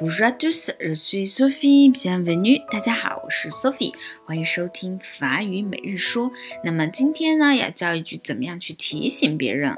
[0.00, 1.92] Bonjour à tous, je suis Sophie.
[1.92, 3.92] Bienvenue，大家好，我是 Sophie，
[4.26, 6.30] 欢迎收听法语每日说。
[6.64, 9.76] 那么今天呢，要教一句怎么样去提醒别人。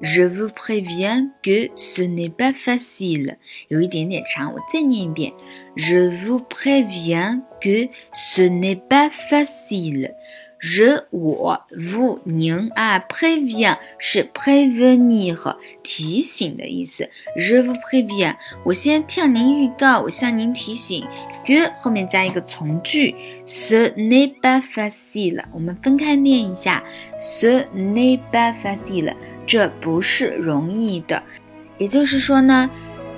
[0.00, 3.36] Je vous préviens que ce n'est pas facile，
[3.68, 5.32] 有一点点长，我再念一遍。
[5.76, 10.14] Je vous préviens que ce n'est pas facile。
[10.64, 17.10] Je 我 vous 您啊，prévient 是 prévenir 提醒的意思。
[17.36, 21.06] Je vous préviens，我先向您预告，我向您提醒。
[21.44, 23.14] que 后面加一个从句
[23.44, 25.44] ，ce n'est pas facile。
[25.52, 26.82] 我们分开念一下
[27.20, 29.14] ，ce n'est pas facile，
[29.46, 31.22] 这不是容易的。
[31.76, 32.70] 也就是说呢，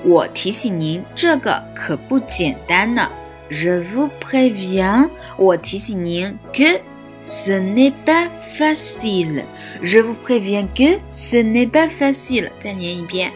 [0.04, 3.08] 我提醒您，这个可不简单呢。
[3.48, 6.80] Je vous préviens，我提醒您，que
[7.25, 9.45] Ce n'est pas facile.
[9.83, 12.51] Je vous préviens que ce n'est pas facile.
[12.61, 13.31] 再念一遍。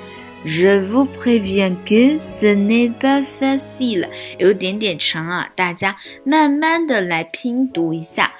[0.45, 4.09] Je vous préviens que ce n'est pas facile.
[4.37, 8.31] 有点点长啊，大家慢慢的来拼读一下。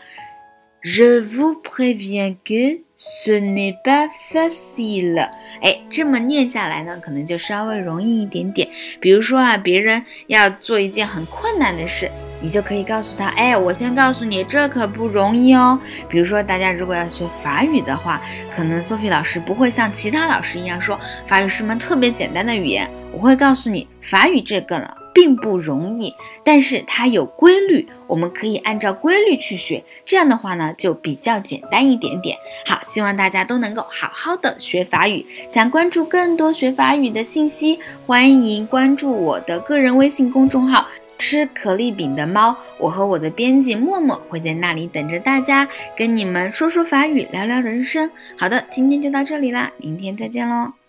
[0.83, 5.26] Je vous préviens que ce n'est pas facile。
[5.62, 8.68] 哎，这么念下来呢，可能就稍微容易一点点。
[9.00, 12.10] 比如说啊，别人要做一件很困难的事，
[12.42, 15.80] 你就可以告诉他，哎，我先告诉你，这可不容易哦。
[16.10, 18.20] 比如说，大家如果要学法语的话，
[18.54, 24.99] 可能 Sophie 老师不会像其他老师一样说法语是门特别简单的语言，我会告诉你，法语这个呢。
[25.12, 29.82] 并不容易，但是它有规律，我们可以按照规律去学。
[30.04, 32.36] 这样的话呢，就比较简单一点点。
[32.66, 35.24] 好，希望大家都能够好好的学法语。
[35.48, 40.86] 想关注更多学法语的信息，欢迎关注我的个人微信公众号
[41.18, 42.56] “吃可丽饼的猫”。
[42.78, 48.10] 我和我的编辑默默会在那里等着大家，跟你们说说法语，聊聊人生。
[48.36, 50.79] 好的，今天就到这里啦，明天再见喽。